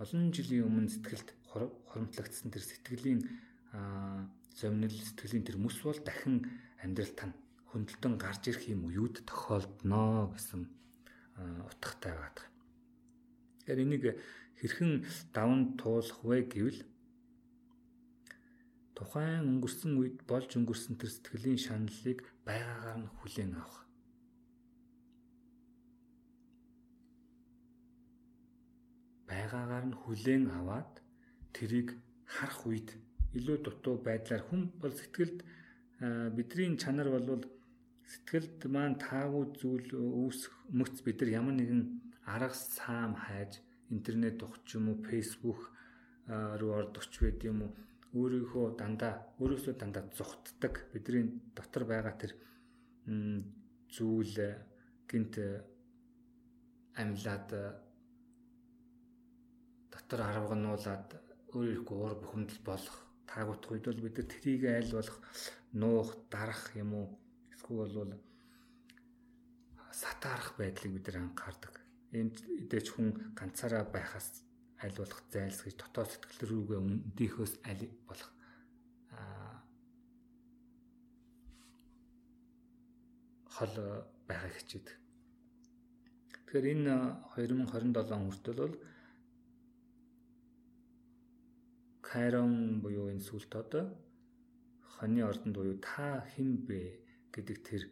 олон 0.00 0.32
жилийн 0.32 0.64
өмнө 0.64 0.88
сэтгэлд 0.88 1.28
хоромтлогдсон 1.52 2.48
тэр 2.48 2.64
сэтгэлийн 2.64 3.20
зомнил 4.56 4.96
сэтгэлийн 4.96 5.44
тэр 5.44 5.60
мэс 5.60 5.76
бол 5.84 6.00
дахин 6.00 6.48
амьдрал 6.80 7.12
тань 7.12 7.36
хөндлөлтөн 7.68 8.16
гарч 8.16 8.48
ирэх 8.48 8.64
юм 8.72 8.88
уюуд 8.88 9.20
тохиолдно 9.28 10.32
гэсэн 10.32 10.64
утгатай 11.68 12.16
байдаг. 12.16 12.48
Тэгэхээр 13.68 13.84
энийг 13.84 14.04
хэрхэн 14.56 15.04
даван 15.36 15.76
туулах 15.76 16.18
вэ 16.24 16.48
гэвэл 16.48 16.80
тухайн 18.96 19.44
өнгөрсөн 19.52 20.00
үед 20.00 20.24
болж 20.24 20.50
өнгөрсөн 20.56 20.96
тэр 20.96 21.12
сэтгэлийн 21.12 21.60
шаналлыг 21.60 22.18
байгаагаар 22.48 22.98
нь 23.04 23.12
хүлээн 23.20 23.52
авах. 23.56 23.79
Байгаагаар 29.30 29.86
нь 29.88 29.98
хүлээн 30.02 30.44
аваад 30.58 30.92
тэрийг 31.54 31.88
харах 32.34 32.60
үед 32.66 32.88
илүү 33.38 33.56
дутуу 33.62 33.96
байдлаар 34.06 34.42
хүн 34.46 34.62
бол 34.82 34.94
сэтгэлд 35.00 35.38
бидний 36.36 36.74
чанар 36.82 37.08
бол 37.14 37.26
сэтгэлд 38.12 38.58
маань 38.74 38.98
таагүй 39.06 39.44
зүйл 39.60 39.88
үүсэх 39.94 40.54
мөц 40.78 40.94
бид 41.06 41.18
нар 41.20 41.30
ямар 41.40 41.54
нэгэн 41.56 41.82
арга 42.34 42.56
саам 42.76 43.14
хайж 43.24 43.52
интернет 43.94 44.38
ухч 44.46 44.66
юм 44.78 44.84
уу 44.90 44.98
Facebook 45.08 45.60
руу 46.60 46.72
ордогч 46.80 47.12
байд 47.22 47.40
юм 47.50 47.58
уу 47.64 47.72
өөрийнхөө 48.18 48.66
дандаа 48.80 49.14
өөрөөсөө 49.42 49.74
дандаа 49.78 50.04
зүхтдэг 50.18 50.74
бидний 50.92 51.24
дотор 51.56 51.84
байгаа 51.90 52.14
тэр 52.20 52.32
зүйл 53.94 54.36
гинт 55.10 55.34
амьлаад 57.00 57.48
дотор 59.92 60.20
арвагнуулаад 60.22 61.08
өөрийнхөө 61.56 61.96
уур 61.98 62.14
бухимдал 62.22 62.60
болох 62.70 62.96
таагуудах 63.30 63.70
үед 63.72 63.86
бол 63.86 64.04
бид 64.04 64.16
нар 64.18 64.28
трийг 64.32 64.62
айл 64.66 64.90
болох 64.98 65.18
нуух 65.80 66.08
дарах 66.32 66.62
юм 66.82 66.90
уу 67.00 67.06
эсвэл 67.52 67.94
бол 67.98 68.12
сатаарах 70.00 70.50
байдлыг 70.58 70.92
бид 70.94 71.06
нар 71.06 71.18
анхаардаг. 71.22 71.74
Энд 72.18 72.36
эдэж 72.62 72.86
хүн 72.90 73.08
ганцаараа 73.38 73.84
байхаас 73.94 74.28
аль 74.82 74.96
болох 75.00 75.20
зайлсхийж 75.32 75.76
дотоод 75.78 76.10
сэтгэл 76.10 76.48
рүүгээ 76.50 76.78
өндийнхөөс 76.82 77.54
аль 77.70 77.86
болох 78.08 78.30
хол 83.54 83.76
байхыг 84.28 84.54
хичээдэг. 84.56 84.96
Тэгэхээр 86.32 86.66
энэ 86.72 86.94
2027 87.36 87.92
хүртэл 88.24 88.60
бол 88.64 88.76
Кайрон 92.10 92.82
буюу 92.82 93.06
энэ 93.12 93.22
сүлт 93.28 93.52
одоо 93.62 93.84
хоньны 94.94 95.22
ордонд 95.30 95.54
буюу 95.56 95.78
та 95.78 96.26
хэн 96.32 96.50
бэ 96.66 96.80
гэдэг 97.34 97.58
тэр 97.68 97.82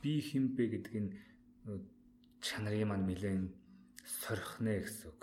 би 0.00 0.12
хэн 0.28 0.44
бэ 0.54 0.62
гэдэг 0.72 0.94
энэ 1.00 1.10
чанарын 2.46 2.88
маань 2.88 3.06
нэлээд 3.10 3.50
сорих 4.20 4.52
нэ 4.64 4.74
гэсэн 4.86 5.10
үг. 5.10 5.22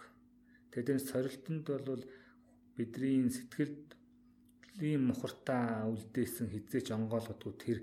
Тэгээд 0.71 0.91
энэ 0.93 1.07
сорилтонд 1.09 1.65
бол 1.87 2.03
бидний 2.75 3.31
сэтгэлийн 3.31 5.07
мухартаа 5.07 5.87
үлдээсэн 5.87 6.47
хизээч 6.51 6.87
онгойлгодгүй 6.97 7.53
тэр 7.63 7.77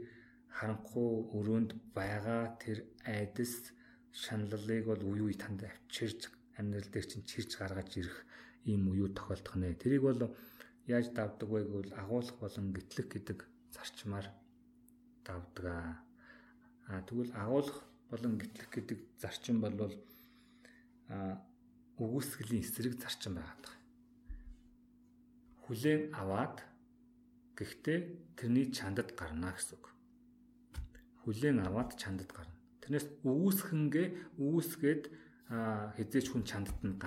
харанхуй 0.56 1.10
өрөөнд 1.36 1.70
байгаа 1.96 2.42
тэр 2.62 2.78
айдас 3.02 3.74
шаналлыг 4.22 4.84
бол 4.86 5.02
уу 5.08 5.16
уу 5.24 5.34
танд 5.42 5.60
авчирж 5.66 6.20
амьдрал 6.58 6.90
дээр 6.92 7.06
чинь 7.10 7.26
чирж 7.30 7.50
гаргаж 7.58 7.90
ирэх 7.98 8.18
ийм 8.64 8.88
уу 8.88 9.08
тохиолдох 9.08 9.54
нэ. 9.56 9.74
Тэрийг 9.76 10.02
бол 10.02 10.20
яаж 10.86 11.06
давдаг 11.12 11.48
вэ 11.48 11.60
гэвэл 11.64 11.92
агуулах 11.96 12.36
болон 12.40 12.72
гэтлэх 12.72 13.08
гэдэг 13.08 13.38
зарчмаар 13.72 14.26
давдаг 15.24 15.64
аа. 15.64 15.96
А 16.88 17.00
тэгвэл 17.06 17.32
агуулах 17.32 17.78
болон 18.10 18.38
гэтлэх 18.38 18.68
гэдэг 18.68 18.98
зарчим 19.20 19.60
бол 19.60 19.76
а 21.08 21.40
үгүйсгэлийн 21.98 22.64
эсрэг 22.64 22.94
зарчим 23.00 23.34
байгаад 23.36 23.60
байгаа. 23.64 23.80
Хүлээн 25.64 26.02
аваад 26.12 26.56
гэхдээ 27.56 27.98
тэрний 28.36 28.68
чандад 28.72 29.16
гарна 29.16 29.56
гэсэн 29.56 29.78
үг. 29.78 29.86
Хүлээн 31.24 31.64
аваад 31.64 31.96
чандад 31.96 32.30
гарна. 32.34 32.52
Тэрнээс 32.84 33.08
үгүйсхэнгээ 33.24 34.06
үгүйсгээд 34.36 35.02
хизээч 35.96 36.26
хүн 36.28 36.44
чандад 36.44 36.78
нь 36.84 36.98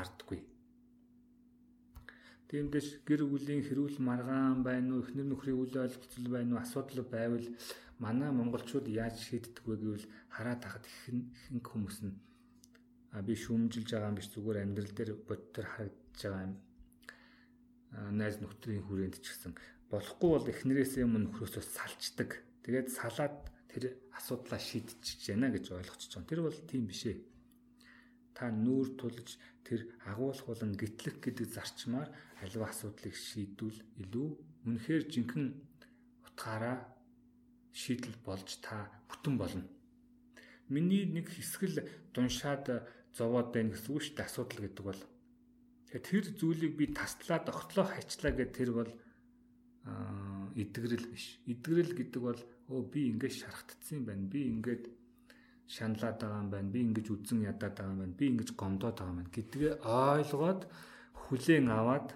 гардаггүй. 2.48 2.72
Тиймдээс 2.72 3.04
гэр 3.06 3.22
бүлийн 3.27 3.63
хэрүүл 3.63 4.00
маргаан 4.00 4.63
байна 4.63 4.96
уу, 4.96 5.04
эхнэр 5.04 5.27
нөхрийн 5.27 5.60
үйл 5.60 5.75
ойлголцол 5.75 6.27
байна 6.32 6.56
уу, 6.56 6.62
асуудал 6.63 7.04
байвал 7.04 7.48
манай 8.00 8.32
монголчууд 8.32 8.88
яаж 8.88 9.20
шийддэг 9.20 9.66
вэ 9.68 9.75
гэвэл 9.75 10.08
хараад 10.30 10.62
тахад 10.63 10.86
ихэнх 10.86 11.67
хүмүүс 11.67 11.98
нь 12.08 12.15
би 13.26 13.34
шүүмжилж 13.36 13.89
байгаа 13.91 14.10
юм 14.12 14.17
биш 14.19 14.30
зүгээр 14.32 14.63
амьдрал 14.63 14.93
дээр 14.95 15.12
бодтор 15.28 15.65
харагдаж 15.65 16.19
байгаа 16.24 16.43
юм 16.48 16.56
найз 18.15 18.36
нөхдрийн 18.39 18.84
хүрээнд 18.86 19.17
ч 19.19 19.26
гэсэн 19.34 19.54
болохгүй 19.91 20.30
бол 20.32 20.52
эхнэрээсээ 20.52 21.04
өмнө 21.08 21.32
нөхрөөсөө 21.32 21.63
салцдаг. 21.63 22.43
Тэгээд 22.63 22.88
салаад 22.91 23.36
тэр 23.72 23.84
асуудлаа 24.13 24.60
шийдчихэж 24.60 25.24
байна 25.34 25.50
гэж 25.56 25.65
ойлгочих 25.72 26.12
жоо. 26.12 26.24
Тэр 26.28 26.43
бол 26.45 26.60
тийм 26.67 26.86
биш 26.86 27.08
ээ. 27.08 27.17
Та 28.38 28.54
нүүр 28.54 28.93
тулж 29.02 29.41
тэр 29.65 29.89
агуулах 30.06 30.45
болон 30.45 30.78
гитлэх 30.78 31.17
гэдэг 31.17 31.47
зарчмаар 31.50 32.13
аливаа 32.45 32.69
асуудлыг 32.69 33.17
шийдвэл 33.17 33.82
илүү 33.97 34.30
үнэхээр 34.69 35.04
жинхэнэ 35.10 35.58
утгаараа 36.21 36.78
шийдэл 37.73 38.13
болж 38.21 38.62
та 38.62 38.93
бүтэн 39.10 39.36
болно. 39.41 39.65
Миний 40.69 41.10
нэг 41.10 41.34
хэсгэл 41.34 41.82
дуншаад 42.13 42.86
зовоод 43.17 43.50
байна 43.50 43.73
гэсэн 43.73 43.89
үг 43.89 44.02
шүү 44.06 44.15
дээ 44.21 44.30
асуудал 44.30 44.62
гэдэг 44.62 44.86
бол. 44.86 45.02
Тэгэхээр 45.89 46.06
тэр 46.06 46.26
зүйлийг 46.38 46.73
би 46.78 46.86
таслаад 46.93 47.45
огтлоо 47.50 47.86
хайчлаа 47.89 48.34
гэдэг 48.38 48.54
тэр 48.54 48.71
бол 48.78 48.91
эдгэрэл 50.54 51.08
биш. 51.10 51.41
Эдгэрэл 51.50 51.93
гэдэг 51.97 52.21
бол 52.21 52.41
өө 52.69 52.82
би 52.91 53.10
ингэж 53.15 53.34
шархтдсан 53.41 54.04
юм 54.04 54.06
байна. 54.06 54.30
Би 54.30 54.45
ингэж 54.52 54.82
шаналаад 55.67 56.17
байгаа 56.19 56.41
юм 56.43 56.49
байна. 56.49 56.71
Би 56.71 56.80
ингэж 56.88 57.08
үзэн 57.12 57.39
ядаад 57.51 57.75
байгаа 57.75 57.93
юм 57.93 58.01
байна. 58.03 58.19
Би 58.19 58.25
ингэж 58.32 58.49
гомдоод 58.56 58.95
байгаа 58.95 59.12
юм 59.12 59.19
байна 59.19 59.36
гэдгээ 59.36 59.73
ойлгоод 59.84 60.62
хүлээн 61.27 61.67
аваад 61.67 62.08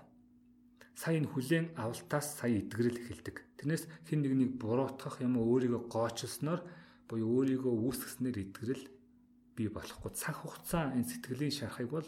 сая 0.96 1.16
энэ 1.20 1.32
хүлээн 1.32 1.68
авалтаас 1.76 2.28
сая 2.40 2.54
эдгэрэл 2.64 3.02
эхэлдэг. 3.02 3.36
Тэрнээс 3.60 3.84
хэн 4.08 4.20
нэгнийг 4.24 4.52
буруутгах 4.62 5.20
юм 5.20 5.36
уу 5.36 5.52
өөрийгөө 5.58 5.82
гоочлсноор 5.92 6.62
буюу 7.10 7.44
өөрийгөө 7.44 7.74
үүсгэснээр 7.76 8.38
эдгэрэл 8.46 8.86
бий 9.56 9.68
болохгүй 9.68 10.12
цаг 10.16 10.36
хугацаа 10.40 10.96
энэ 10.96 11.10
сэтгэлийн 11.12 11.52
шарахыг 11.52 11.90
бол 11.92 12.08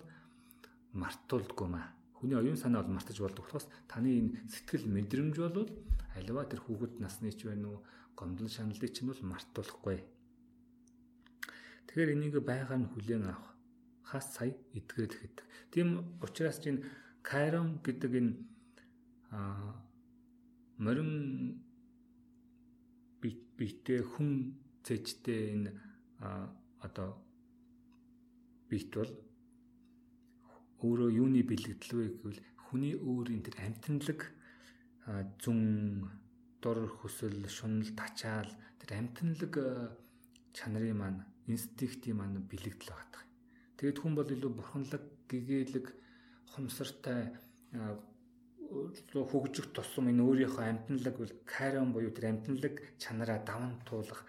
мартуулдаггүй 0.96 1.68
маа. 1.68 1.92
Хүний 2.18 2.40
оюун 2.40 2.56
санаа 2.56 2.88
бол 2.88 2.96
мартаж 2.96 3.18
болдог 3.20 3.44
болохоос 3.44 3.68
таны 3.92 4.10
энэ 4.20 4.32
сэтгэл 4.48 4.88
мэдрэмж 4.88 5.36
бол 5.42 5.68
аливаа 6.16 6.46
тэр 6.48 6.62
хүүхэд 6.64 7.04
насны 7.04 7.36
ч 7.36 7.50
байна 7.50 7.68
уу 7.68 7.80
гомдол 8.16 8.48
шаналлыг 8.48 8.92
чинь 8.94 9.10
бол 9.12 9.22
мартуулахгүй. 9.28 10.00
Тэгэхээр 11.88 12.14
энийг 12.16 12.36
байгаар 12.44 12.80
нь 12.82 12.92
хүлээн 12.92 13.26
авах 13.32 13.54
хас 14.10 14.26
сая 14.36 14.54
эдгэрэл 14.78 15.20
гэдэг. 15.22 15.46
Тийм 15.72 15.88
учраас 16.24 16.58
чинь 16.64 16.84
кайрон 17.22 17.80
гэдэг 17.86 18.12
энэ 18.20 18.34
а 19.32 19.40
морин 20.78 21.12
битээ 23.58 24.02
хүн 24.12 24.30
цэжтэй 24.86 25.42
энэ 25.56 25.72
одоо 26.86 27.10
бит 28.70 28.92
бол 28.96 29.12
өөрөө 30.84 31.10
юуны 31.22 31.42
бэлэгдэл 31.48 31.94
вэ 31.96 32.06
гэвэл 32.20 32.42
хүний 32.66 32.94
өөрийн 32.98 33.42
тэр 33.46 33.56
амтналаг 33.64 34.20
зүн 35.42 35.62
дор 36.62 36.80
хөсөл 37.00 37.48
шунал 37.48 37.92
тачаал 38.00 38.52
тэр 38.80 38.90
амтналаг 39.00 39.54
чанарын 40.58 40.98
маань 41.00 41.20
инстинктийн 41.48 42.18
маань 42.18 42.40
бэлэгдэл 42.50 42.92
байгаа. 42.94 43.24
Тэгэд 43.78 43.98
хүн 44.00 44.14
бол 44.16 44.30
илүү 44.30 44.52
бурханлаг 44.56 45.04
гэгээлэг 45.30 45.86
хумсартай 46.54 47.36
хөгжих 49.14 49.68
тусам 49.76 50.10
энэ 50.12 50.24
өөрийнхөө 50.24 50.66
амтналаг 50.66 51.16
бол 51.18 51.34
карион 51.46 51.90
буюу 51.94 52.12
тэр 52.14 52.26
амтналаг 52.32 52.76
чанараа 53.02 53.40
даван 53.46 53.82
туулах 53.86 54.26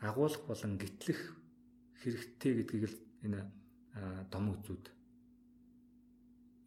агуулах 0.00 0.42
болон 0.46 0.78
гитлэх 0.78 1.20
хэрэгтэй 2.02 2.52
гэдгийг 2.60 2.84
л 2.90 2.96
энэ 3.24 3.40
дом 4.30 4.44
үзүүд 4.54 4.84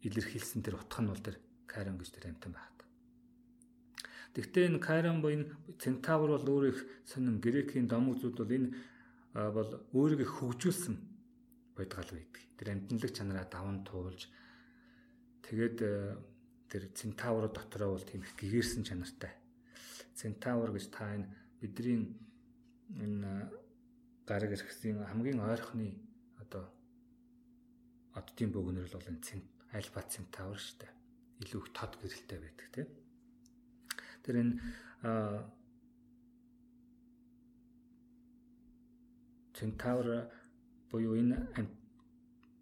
илэрхийлсэн 0.06 0.60
тэр 0.62 0.76
утга 0.76 1.00
нь 1.02 1.10
бол 1.10 1.22
тэр 1.22 1.36
Кайрон 1.66 1.98
гэж 1.98 2.08
тэр 2.12 2.28
амтан 2.30 2.52
байдаг. 2.52 2.86
Гэхдээ 4.36 4.68
энэ 4.68 4.84
Кайрон 4.84 5.18
буюу 5.24 5.48
Центавр 5.80 6.30
бол 6.36 6.46
өөр 6.46 6.64
их 6.70 6.78
сонин 7.08 7.40
грекийн 7.40 7.88
дом 7.88 8.12
үзүүд 8.12 8.36
бол 8.36 8.52
энэ 8.52 8.68
бол 9.34 9.70
өөрийгөө 9.90 10.30
хөгжүүлсэн 10.30 10.96
байдгаал 11.74 12.10
байдаг. 12.14 12.42
Тэр 12.54 12.68
амтналаг 12.70 13.10
чанараа 13.10 13.46
даван 13.50 13.82
туулж 13.82 14.30
тэгээд 15.42 15.78
тэр 16.70 16.82
Центавр 16.94 17.50
дотроо 17.50 17.98
бол 17.98 18.06
тийм 18.06 18.22
их 18.22 18.34
гэгэрсэн 18.38 18.86
чанартай. 18.86 19.34
Центавр 20.14 20.70
гэж 20.70 20.86
та 20.94 21.18
энэ 21.18 21.26
бидний 21.58 22.14
энэ 22.94 23.50
гараг 24.22 24.54
иргэсийн 24.54 25.02
хамгийн 25.02 25.42
ойрхны 25.42 25.98
одоо 26.38 26.70
оддын 28.14 28.54
бөгнөр 28.54 28.86
бол 28.86 29.10
энэ 29.10 29.42
альфа 29.74 30.06
центавр 30.06 30.58
шүү 30.58 30.86
дээ. 30.86 30.92
Илүү 31.42 31.60
их 31.60 31.68
тод 31.74 31.92
гэрэлтэй 31.98 32.38
байдаг 32.38 32.68
тийм. 32.70 32.88
Тэр 34.22 34.34
энэ 34.42 34.54
центавр 39.56 40.28
буюу 40.90 41.14
энэ 41.16 41.36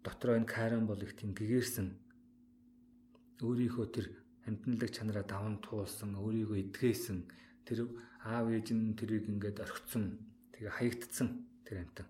дотроо 0.05 0.37
энэ 0.37 0.51
карен 0.55 0.85
бол 0.87 1.01
их 1.01 1.13
тийм 1.17 1.33
гэгэрсэн 1.33 1.87
өөрийнхөө 3.43 3.87
тэр 3.91 4.05
амьтналаг 4.47 4.91
чанараа 4.91 5.23
даван 5.23 5.59
туулсан, 5.63 6.15
өөрийгөө 6.15 6.59
эдгээсэн, 6.63 7.27
тэр 7.67 7.91
аав 8.23 8.51
ээж 8.51 8.75
нь 8.75 8.95
тэрийг 8.95 9.27
ингээд 9.31 9.63
орхицсон, 9.63 10.19
тэгээ 10.55 10.71
хаягдцсан 10.79 11.29
тэр 11.63 11.83
амьтан. 11.83 12.07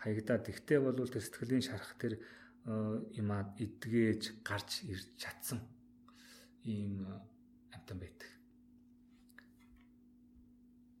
Хаягдаад 0.00 0.44
ихтэй 0.48 0.78
бол 0.80 0.96
тэр 0.96 1.24
сэтгэлийн 1.24 1.64
шарах 1.64 1.92
тэр 2.00 2.20
юмаа 3.16 3.52
эдгээж 3.60 4.44
гарч 4.44 4.84
ирж 4.88 5.08
чадсан 5.20 5.60
ийм 6.64 7.04
амтан 7.72 7.98
байдаг. 8.00 8.30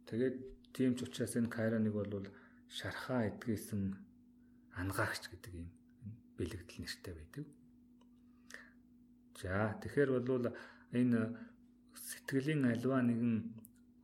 Тэгээд 0.08 0.36
тийм 0.76 0.92
ч 0.96 1.08
учраас 1.08 1.36
энэ 1.36 1.48
Кайроныг 1.48 1.96
бол 1.96 2.28
шархаа 2.78 3.30
эдгээсэн 3.30 3.82
ангаагч 4.80 5.22
гэдэг 5.30 5.52
юм 5.62 5.68
бэлэгдэл 6.36 6.80
нэртэй 6.82 7.14
байдаг. 7.14 7.46
За 9.38 9.78
тэгэхээр 9.78 10.10
бол 10.18 10.46
энэ 10.90 11.20
сэтгэлийн 11.94 12.62
альва 12.74 12.98
нэгэн 12.98 13.36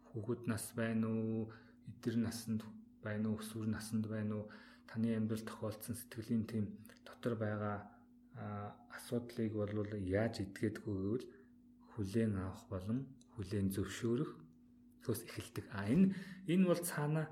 хүүхэд 0.09 0.43
нас 0.47 0.65
байна 0.79 1.07
уу, 1.11 1.51
эдэр 1.91 2.17
насанд 2.27 2.63
байна 3.03 3.27
уу, 3.31 3.43
өсвөр 3.43 3.67
насанд 3.75 4.07
байна 4.07 4.33
уу, 4.39 4.47
таны 4.87 5.19
амьдрал 5.19 5.43
тохиолдсон 5.47 5.95
сэтгэлийн 5.99 6.45
тийм 6.47 6.65
дотор 7.07 7.35
байгаа 7.35 7.79
асуудлыг 8.97 9.53
бол 9.59 9.75
яаж 9.99 10.35
эдгээдгүү 10.47 10.95
гэвэл 11.03 11.27
хүлээн 11.91 12.35
авах 12.39 12.65
болон 12.71 12.99
хүлээн 13.35 13.69
зөвшөөрөх 13.75 14.31
тус 15.03 15.21
эхэлдэг. 15.27 15.67
А 15.75 15.91
энэ 15.91 16.15
энэ 16.47 16.65
бол 16.71 16.83
цаана 16.91 17.23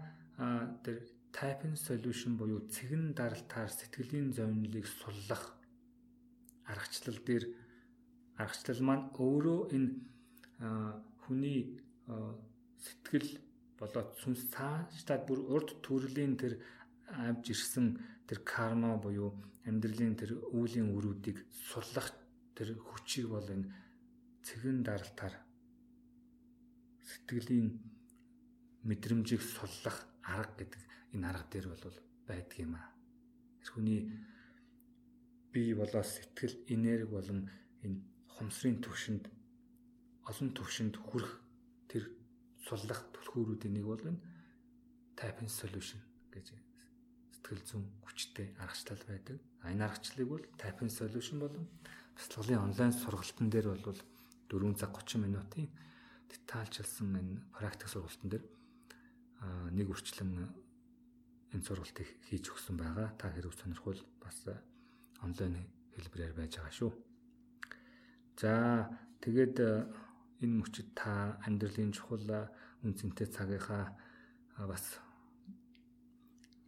тэр 0.82 0.98
typing 1.36 1.76
solution 1.76 2.36
буюу 2.40 2.60
цэгэн 2.74 3.14
даралтаар 3.18 3.70
сэтгэлийн 3.70 4.32
зовнилыг 4.32 4.86
суллах 5.00 5.42
аргачлал 6.72 7.18
дээр 7.26 7.44
аргачлал 8.42 8.80
маань 8.88 9.04
өөрөө 9.26 9.60
энэ 9.76 9.90
хүний 11.22 11.60
сэтгэл 12.84 13.28
болоод 13.78 14.08
сүнс 14.20 14.42
цаашдаа 14.54 15.18
бүр 15.28 15.40
урд 15.54 15.68
төрлийн 15.86 16.34
тэр 16.42 16.54
авж 17.28 17.44
ирсэн 17.54 17.86
тэр 18.28 18.38
карма 18.52 18.96
буюу 19.04 19.30
амьдралын 19.68 20.14
тэр 20.20 20.30
үүлийн 20.56 20.88
өрүүдийг 20.96 21.38
суллах 21.70 22.08
тэр 22.56 22.68
хүчийг 22.88 23.26
бол 23.34 23.48
энэ 23.54 23.70
цэгэн 24.46 24.78
даралтаар 24.88 25.34
сэтгэлийн 27.10 27.68
мэдрэмжийг 28.88 29.42
суллах 29.54 29.96
арга 30.34 30.54
гэдэг 30.58 30.82
энэ 31.14 31.28
арга 31.28 31.46
дээр 31.50 31.66
бол 31.72 31.96
байдаг 32.28 32.58
юм 32.58 32.74
аа. 32.76 32.88
Хүний 33.64 34.00
бие 35.52 35.74
болоо 35.74 36.02
сэтгэл 36.04 36.56
энерги 36.74 37.08
болон 37.08 37.40
энэ 37.84 37.98
хумсрын 38.36 38.78
төвшөнд 38.84 39.24
олон 40.28 40.48
төвшөнд 40.52 40.94
хүрэх 41.00 41.32
тэр 41.88 42.04
суллах 42.66 43.00
түлхүүрүүдийн 43.16 43.74
нэг 43.76 43.86
бол 43.88 44.04
энэ 44.04 44.20
typing 45.16 45.48
solution 45.48 46.00
гэж 46.32 46.52
сэтгэл 47.32 47.64
зүйн 47.64 47.84
хүчтэй 48.04 48.52
аргачлал 48.60 49.02
байдаг. 49.08 49.36
Энэ 49.64 49.84
аргачлалыг 49.88 50.28
бол 50.28 50.44
typing 50.60 50.92
solution 50.92 51.40
болон 51.40 51.64
бяцлаглалын 52.16 52.64
онлайн 52.66 52.92
сургалтын 52.92 53.48
дээр 53.48 53.66
бол 53.72 54.00
4 54.52 54.80
цаг 54.80 54.92
30 54.92 55.24
минутын 55.24 55.66
детальчилсан 56.28 57.08
энэ 57.20 57.40
практик 57.56 57.88
сургалтын 57.88 58.28
дээр 58.30 58.44
нэг 59.72 59.86
үрчлэн 59.90 60.30
энэ 61.54 61.64
сургалтыг 61.64 62.08
хийж 62.26 62.44
өгсөн 62.52 62.76
байгаа. 62.76 63.14
Та 63.18 63.30
хэрэг 63.32 63.54
сонирхвол 63.54 64.00
бас 64.20 64.36
онлайн 65.22 65.54
хэлбэрээр 65.94 66.34
байж 66.34 66.58
байгаа 66.58 66.74
шүү. 66.74 66.92
За 68.40 68.52
тэгээд 69.22 69.56
энэ 70.42 70.54
мөчид 70.58 70.94
та 70.94 71.38
амьдралын 71.46 71.94
чухал 71.94 72.50
үнцэнтэй 72.82 73.26
цагийнхаа 73.26 73.84
бас 74.70 74.84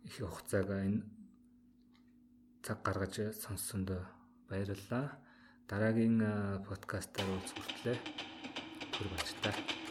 их 0.07 0.17
хугацааг 0.19 0.71
энэ 0.71 1.03
цаг 2.63 2.79
гаргаж 2.83 3.15
сонссонд 3.43 3.91
баярлалаа. 4.49 5.19
Дараагийн 5.71 6.19
подкастаар 6.67 7.29
уулзах 7.31 7.59
хүртлээр 7.59 7.99
түр 8.91 9.07
баярлалаа. 9.13 9.90